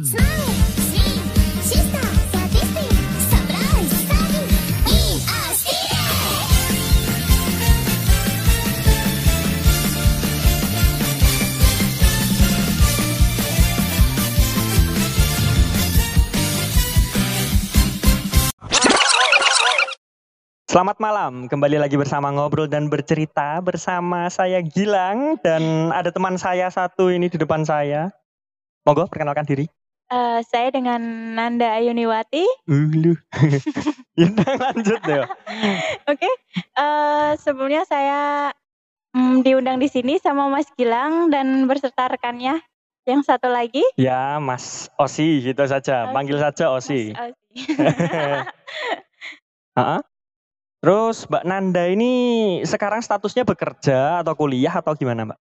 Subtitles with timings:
[0.00, 0.16] Selamat
[20.96, 27.12] malam, kembali lagi bersama ngobrol dan bercerita bersama saya Gilang dan ada teman saya satu
[27.12, 28.08] ini di depan saya.
[28.88, 29.79] Monggo perkenalkan diri.
[30.10, 30.98] Eh, saya dengan
[31.38, 32.42] Nanda Ayuniwati.
[32.66, 33.14] Ulu.
[34.18, 35.22] Yaudah lanjut deh.
[36.10, 36.26] Oke,
[36.58, 38.50] eh, sebelumnya saya
[39.14, 42.58] mm, diundang di sini sama Mas Gilang dan berserta rekannya.
[43.06, 46.10] Yang satu lagi, Ya, Mas Osi gitu saja.
[46.10, 46.12] Osi.
[46.12, 47.14] Panggil saja Mas Osi.
[47.14, 47.62] Osi.
[49.78, 50.02] Ha-ha.
[50.82, 52.12] Terus Mbak Nanda ini
[52.66, 55.38] sekarang statusnya bekerja atau kuliah atau gimana, Mbak?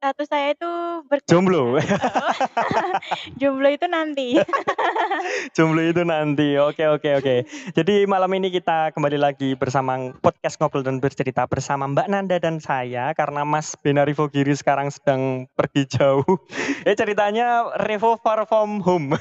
[0.00, 0.72] Status saya itu
[1.12, 1.28] bekerja.
[1.28, 1.76] Jomblo.
[3.40, 4.32] Jomblo itu nanti.
[5.60, 6.56] Jomblo itu nanti.
[6.56, 7.44] Oke, oke, oke.
[7.76, 12.64] Jadi malam ini kita kembali lagi bersama podcast ngobrol dan bercerita bersama Mbak Nanda dan
[12.64, 16.24] saya karena Mas Benarivo Giri sekarang sedang pergi jauh.
[16.88, 19.12] Eh ceritanya Revo far from home.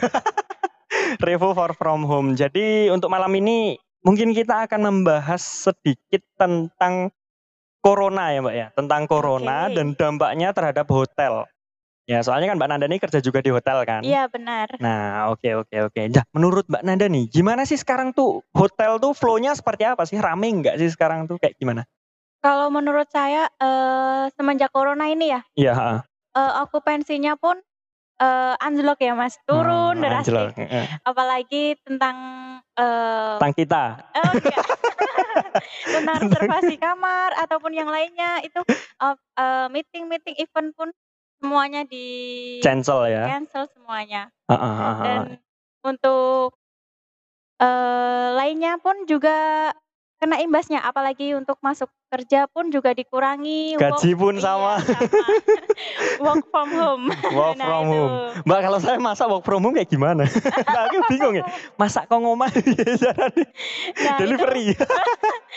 [1.19, 2.39] Revo far from home.
[2.39, 7.11] Jadi untuk malam ini mungkin kita akan membahas sedikit tentang
[7.79, 9.75] corona ya Mbak ya, tentang corona Oke.
[9.75, 11.47] dan dampaknya terhadap hotel.
[12.09, 14.01] Ya, soalnya kan Mbak Nanda ini kerja juga di hotel kan?
[14.01, 14.81] Iya benar.
[14.81, 16.01] Nah, oke oke oke.
[16.09, 20.17] Nah, menurut Mbak Nanda nih, gimana sih sekarang tuh hotel tuh flow-nya seperti apa sih?
[20.17, 21.85] Rame nggak sih sekarang tuh kayak gimana?
[22.41, 25.73] Kalau menurut saya eh, semenjak corona ini ya, Iya,
[26.33, 27.61] eh, okupansinya pun
[28.19, 30.31] eh, anjlok ya Mas, turun Hmm, drastis.
[30.31, 30.51] anjlok.
[31.03, 32.17] Apalagi tentang
[32.75, 33.83] eh, Tentang kita.
[34.13, 34.65] Oh, enggak.
[35.95, 38.59] tentang reservasi kamar ataupun yang lainnya itu
[39.01, 40.89] uh, uh, meeting-meeting event pun
[41.39, 42.05] semuanya di
[42.59, 43.23] Cancel ya.
[43.31, 45.03] cancel semuanya Heeh, heeh, heeh.
[45.07, 45.21] dan
[45.87, 46.51] untuk
[47.63, 49.71] uh, lainnya pun juga
[50.19, 54.73] kena imbasnya apalagi untuk masuk kerja pun juga dikurangi Gaji work- pun iya, sama.
[56.25, 57.05] work from home
[57.37, 57.95] Work Nah, from itu.
[57.95, 58.15] home.
[58.43, 60.27] Mbak kalau saya masak work from home kayak gimana?
[60.67, 61.47] Nah, aku bingung ya.
[61.75, 63.45] Masak kok ngomah caranya?
[63.95, 64.75] Nah, itu delivery.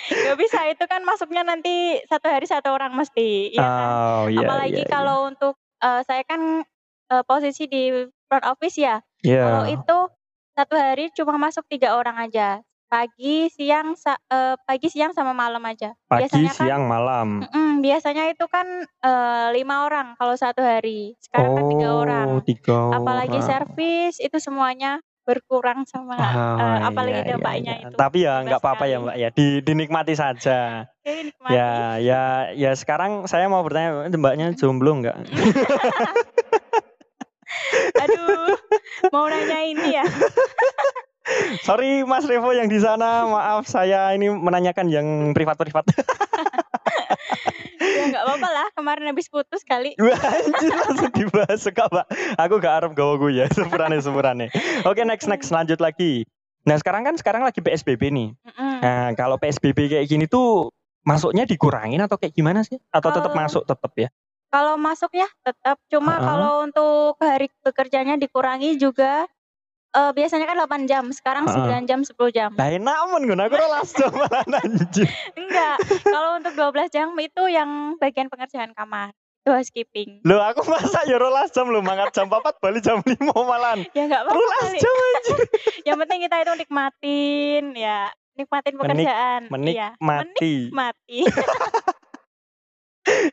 [0.03, 1.73] nggak bisa itu kan masuknya nanti
[2.07, 4.41] satu hari satu orang mesti ya kan Oh iya.
[4.43, 4.91] Apalagi iya, iya.
[4.91, 6.63] kalau untuk eh, saya kan
[7.09, 7.91] eh, posisi di
[8.27, 9.03] front office ya.
[9.21, 9.43] Iya.
[9.43, 9.99] Kalau itu
[10.53, 12.63] satu hari cuma masuk tiga orang aja.
[12.93, 15.97] Pagi, siang, sa- eh, pagi, siang sama malam aja.
[16.05, 17.29] pagi, biasanya kan- siang, malam.
[17.41, 21.17] Mm-mm, biasanya itu kan eh, lima orang kalau satu hari.
[21.17, 22.27] Sekarang kan tiga orang.
[22.29, 23.49] Oh, tiga Apalagi orang.
[23.49, 26.29] servis itu semuanya berkurang sama Ah,
[26.61, 27.89] eh, apalagi iya, iya, dampaknya iya.
[27.89, 27.97] itu.
[27.97, 28.97] Tapi ya nggak apa-apa ya.
[29.01, 30.59] Mbak ya, di, dinikmati saja.
[31.01, 31.55] Oke, nikmati.
[31.57, 35.17] Ya, ya, ya sekarang saya mau bertanya, Mbaknya jomblo nggak?
[38.03, 38.53] Aduh,
[39.09, 40.05] mau nanya ini ya.
[41.63, 45.85] Sorry Mas Revo yang di sana, maaf saya ini menanyakan yang privat-privat.
[47.83, 48.67] ya nggak apa-apa lah.
[48.75, 49.95] Kemarin habis putus kali.
[50.01, 52.07] Anjir langsung dibahas suka Mbak.
[52.39, 54.47] Aku gak harap gawa gue ya, sepurane sepurane.
[54.85, 56.25] Oke next next lanjut lagi.
[56.63, 58.29] Nah sekarang kan sekarang lagi PSBB nih.
[58.59, 60.71] Nah kalau PSBB kayak gini tuh
[61.03, 62.79] masuknya dikurangin atau kayak gimana sih?
[62.95, 64.09] Atau tetap Eh, masuk tetap ya?
[64.53, 66.27] Kalau masuk ya tetap, cuma Heeh.
[66.29, 69.25] kalau untuk hari bekerjanya dikurangi juga
[69.93, 71.85] eh, biasanya kan 8 jam, sekarang Heeh.
[71.85, 72.51] 9 jam, 10 jam.
[72.53, 75.09] Lah enak men gue aku rolas malah anjir.
[75.33, 79.13] Enggak, kalau untuk 12 jam itu yang bagian pengerjaan kamar.
[79.39, 80.23] Itu housekeeping.
[80.23, 83.11] Loh aku masa ya rolas jam lu mangkat jam 4 balik jam 5
[83.43, 83.83] malan.
[83.91, 85.39] Ya enggak apa-apa Rolas jam anjir.
[85.83, 88.01] Yang penting kita itu nikmatin ya,
[88.33, 89.41] nikmatin Menik- pekerjaan.
[89.45, 90.55] Iya, Menikmati.
[90.71, 91.19] menikmati.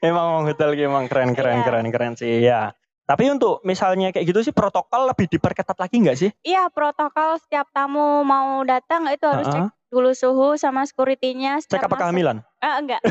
[0.02, 1.66] Emang hotel emang keren keren Iya.
[1.66, 2.74] keren keren sih ya.
[3.10, 6.30] Tapi untuk misalnya kayak gitu sih protokol lebih diperketat lagi nggak sih?
[6.46, 9.66] Iya, protokol setiap tamu mau datang itu harus Heeh.
[9.66, 12.46] cek dulu suhu sama security-nya Cek apa kehamilan?
[12.62, 13.02] Ah, enggak.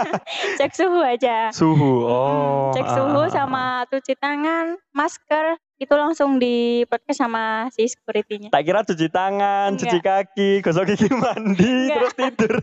[0.58, 1.52] cek suhu aja.
[1.52, 2.08] Suhu.
[2.08, 2.72] Oh.
[2.72, 3.32] cek ah, suhu ah, ah.
[3.36, 8.48] sama cuci tangan, masker itu langsung di podcast sama si security-nya.
[8.48, 11.94] Tak kira cuci tangan, cuci kaki, gosok gigi mandi, Enggak.
[11.94, 12.54] terus tidur.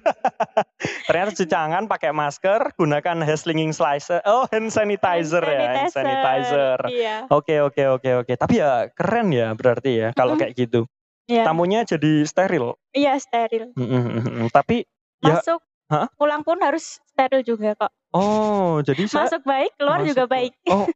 [1.07, 4.19] Ternyata cuci tangan pakai masker, gunakan hand slinging slicer.
[4.25, 6.79] Oh, hand sanitizer, ya, hand sanitizer.
[6.89, 7.15] Iya.
[7.29, 8.33] Oke, oke, oke, oke.
[8.33, 10.41] Tapi ya keren ya berarti ya kalau Mm-mm.
[10.41, 10.89] kayak gitu.
[11.29, 11.45] Iya.
[11.45, 12.75] Tamunya jadi steril.
[12.91, 13.71] Iya, steril.
[13.77, 14.47] Mm, mm, mm, mm.
[14.51, 14.83] Tapi
[15.21, 16.07] ya Masuk Hah?
[16.17, 17.91] pulang pun harus steril juga kok.
[18.11, 20.51] oh, jadi saya Masuk baik, keluar Masuk juga baik.
[20.67, 20.87] Oh,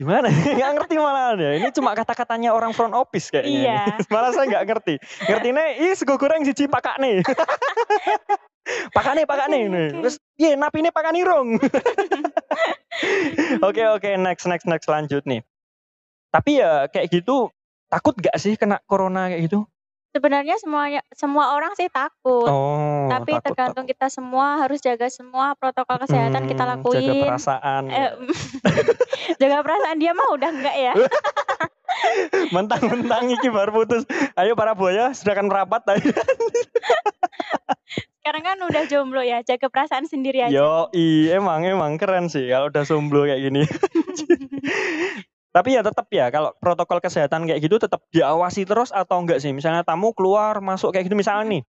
[0.00, 0.32] gimana?
[0.56, 1.50] Nggak ngerti malah ya.
[1.60, 3.52] Ini cuma kata-katanya orang front office kayaknya.
[3.52, 3.80] Iya.
[4.14, 4.94] malah saya nggak ngerti.
[5.28, 7.20] Ngertinya, ih sego goreng siji pakakne.
[8.96, 9.86] pakane pakane Oke, nih.
[9.92, 9.98] oke.
[10.00, 11.60] Terus iya napine pakani rong.
[13.60, 15.44] Oke oke next next next lanjut nih.
[16.32, 17.52] Tapi ya kayak gitu
[17.90, 19.68] takut gak sih kena corona kayak gitu?
[20.10, 22.50] Sebenarnya semuanya semua orang sih takut.
[22.50, 23.94] Oh, Tapi takut, tergantung takut.
[23.94, 27.22] kita semua harus jaga semua protokol kesehatan kita Hmm, Jaga lakuin.
[27.24, 27.82] perasaan.
[27.86, 28.10] Eh,
[29.40, 30.92] jaga perasaan dia mah udah enggak ya.
[32.54, 34.02] Mentang-mentang iki baru putus.
[34.34, 36.10] Ayo para buaya silakan merapat ayo.
[38.20, 40.52] Sekarang kan udah jomblo ya, jaga perasaan sendiri aja.
[40.52, 40.90] Yo,
[41.30, 43.62] emang emang keren sih kalau udah somblo kayak gini.
[45.50, 49.50] Tapi ya tetap ya kalau protokol kesehatan kayak gitu tetap diawasi terus atau enggak sih?
[49.50, 51.62] Misalnya tamu keluar masuk kayak gitu misalnya nih.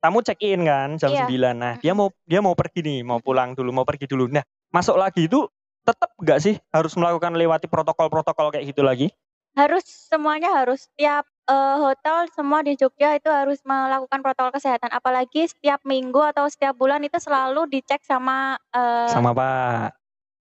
[0.00, 1.28] Tamu check in kan jam Iya.
[1.28, 1.56] 9.
[1.56, 4.28] Nah, dia mau dia mau pergi nih, mau pulang dulu, mau pergi dulu.
[4.32, 5.44] Nah, masuk lagi itu
[5.84, 9.12] tetap enggak sih harus melakukan lewati protokol-protokol kayak gitu lagi?
[9.52, 14.92] Harus semuanya harus tiap eh, hotel semua di Jogja itu harus melakukan protokol kesehatan.
[14.92, 20.05] Apalagi setiap minggu atau setiap bulan itu selalu dicek sama eh, Sama Pak.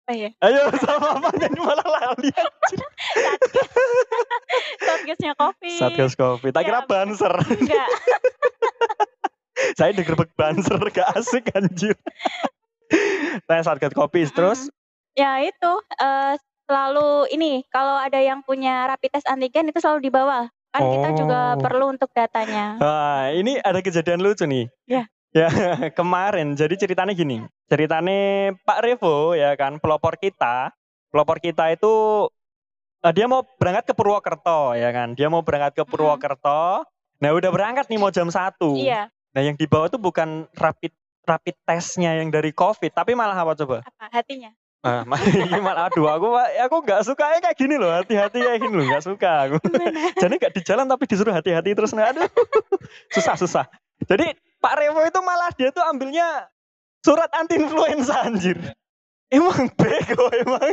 [0.08, 0.31] Apa ya?
[0.40, 2.32] Ayo sama Pak jadi malah lali.
[4.81, 5.76] Satgasnya Covid.
[5.76, 6.52] Satgas Covid.
[6.56, 7.34] Tak Ya, kira banser.
[7.44, 7.88] Enggak.
[9.78, 11.93] Saya digerebek banser gak asik anjir.
[13.44, 14.72] Nah, Satgas Covid terus
[15.12, 16.34] Ya itu eh,
[16.64, 20.49] selalu ini kalau ada yang punya rapid test antigen itu selalu dibawa.
[20.72, 21.60] Kan kita juga Oh.
[21.60, 22.81] perlu untuk datanya.
[22.81, 24.72] Nah, ini ada kejadian lucu nih.
[24.88, 25.05] Ya.
[25.36, 25.48] Ya,
[25.98, 26.56] kemarin.
[26.56, 27.44] Jadi ceritanya gini.
[27.69, 30.72] Ceritanya Pak Revo ya kan, pelopor kita.
[31.08, 32.26] Pelopor kita itu
[33.04, 35.12] eh, dia mau berangkat ke Purwokerto ya kan.
[35.16, 35.84] Dia mau berangkat ke.
[35.84, 36.84] Purwokerto.
[37.19, 38.38] Nah, udah berangkat nih mau jam 1.
[38.78, 39.10] Iya.
[39.34, 40.94] Nah, yang dibawa tuh bukan rapid
[41.28, 43.84] rapid testnya yang dari COVID, tapi malah apa coba?
[43.84, 44.48] Apa hatinya?
[44.81, 48.86] Ah, ini malah aduh aku aku nggak suka kayak gini loh, hati-hati kayak gini loh,
[48.86, 49.58] nggak suka aku.
[50.16, 52.24] Jadi nggak di jalan tapi disuruh hati-hati terus nah, aduh
[53.14, 53.66] susah susah.
[54.06, 56.50] Jadi Pak Revo itu malah dia tuh ambilnya
[57.02, 58.58] surat anti influenza anjir.
[59.28, 60.72] Emang bego emang.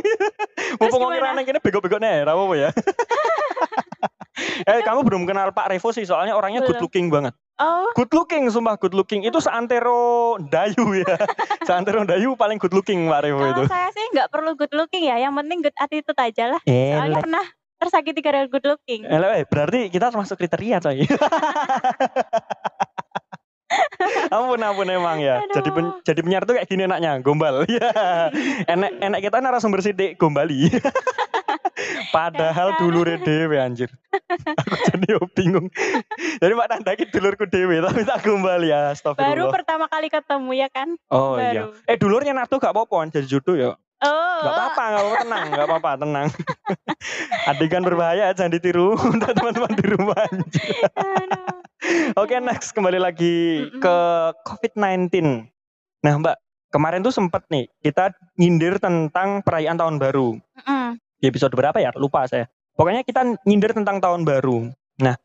[0.80, 2.70] Mumpung ngira anak ini bego-bego nih, apa ya?
[4.68, 7.36] eh kamu belum kenal Pak Revo sih, soalnya orangnya good looking banget.
[7.56, 9.24] Oh, Good looking, sumpah good looking.
[9.24, 11.16] Itu seantero Dayu ya.
[11.68, 13.64] seantero Dayu paling good looking Pak Revo itu.
[13.64, 15.16] kalau saya sih nggak perlu good looking ya.
[15.20, 16.60] Yang penting good attitude aja lah.
[16.68, 17.44] Eh, Soalnya pernah
[17.76, 19.04] tersakiti gara good looking.
[19.04, 21.04] Eh, berarti kita termasuk kriteria coy.
[24.34, 25.42] ampun ampun emang ya.
[25.52, 26.02] Jadi pen, Aduh.
[26.04, 27.64] jadi penyiar tuh kayak gini enaknya, gombal.
[27.66, 27.90] Iya.
[28.72, 30.68] enek enek kita narasumber sidik gombali.
[32.14, 33.92] Padahal dulure dhewe anjir.
[34.64, 35.68] Aku jadi bingung.
[36.40, 38.90] jadi Mbak Nanda ki dulurku dhewe tapi tak gombal ya.
[38.90, 39.52] Baru Astagfirullah.
[39.52, 40.88] pertama kali ketemu ya kan?
[41.12, 41.68] Oh iya.
[41.68, 41.84] baru.
[41.84, 43.70] Eh dulurnya Nato gak apa-apa jadi jodoh ya.
[44.04, 44.40] Oh.
[44.44, 46.26] Gak apa-apa, gak apa-apa, tenang, gak apa-apa, tenang.
[47.48, 50.20] Adegan berbahaya, jangan ditiru untuk teman-teman di rumah.
[50.28, 50.84] anjir.
[50.92, 51.45] Aduh.
[52.16, 53.96] Oke, next kembali lagi ke
[54.46, 55.10] COVID-19.
[56.02, 56.36] Nah, Mbak,
[56.70, 60.36] kemarin tuh sempet nih kita nyindir tentang perayaan tahun baru.
[60.36, 60.98] Mm-mm.
[61.18, 61.94] Di episode berapa ya?
[61.96, 62.50] Lupa saya.
[62.76, 64.68] Pokoknya kita nyindir tentang tahun baru.
[65.00, 65.16] Nah,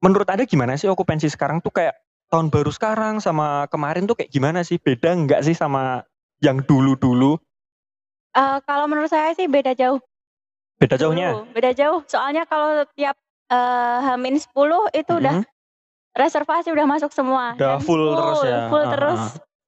[0.00, 1.94] menurut Anda gimana sih okupansi sekarang tuh kayak
[2.32, 4.80] tahun baru sekarang sama kemarin tuh kayak gimana sih?
[4.80, 6.02] Beda nggak sih sama
[6.40, 7.36] yang dulu-dulu?
[8.34, 10.00] Eh, kalau menurut saya sih beda jauh.
[10.80, 11.38] Beda jauhnya?
[11.38, 12.00] Dulu, Beda jauh.
[12.10, 13.14] Soalnya kalau tiap
[13.52, 14.50] eh, Hamin 10
[14.90, 15.53] itu udah Mm-mm.
[16.14, 17.58] Reservasi udah masuk semua.
[17.58, 18.58] Udah Dan full terus ya?
[18.70, 19.20] Full Ah, terus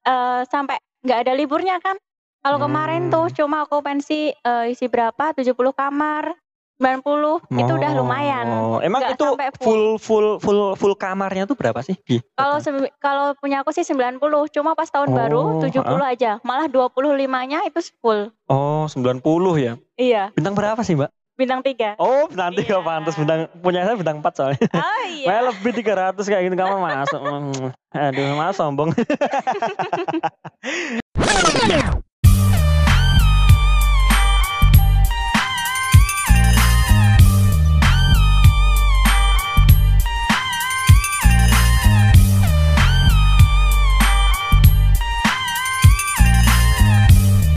[0.06, 1.98] eh, sampai nggak ada liburnya kan.
[2.40, 3.34] Kalau kemarin tuh Hmm.
[3.34, 5.34] cuma okupansi eh, isi berapa?
[5.34, 6.30] 70 kamar,
[6.78, 8.46] 90 itu udah lumayan.
[8.46, 11.98] Oh, emang Nggak itu sampai full full full full kamarnya tuh berapa sih?
[12.38, 12.62] Kalau
[13.02, 16.38] kalau punya aku sih 90, cuma pas tahun Oh, baru 70 aja.
[16.46, 18.30] Malah 25-nya itu full.
[18.46, 19.24] Oh, 90
[19.58, 19.74] ya.
[19.96, 21.10] Iya, Bintang berapa sih, Mbak?
[21.36, 22.00] Bintang 3.
[22.00, 22.80] Oh, bintang 3 Iya.
[22.80, 24.60] pantas bintang punya saya bintang 4 soalnya.
[24.72, 25.26] Oh iya.
[25.28, 27.20] Well, lebih 300 kayak gitu kamu masuk.
[27.96, 28.90] Aduh, mas sombong.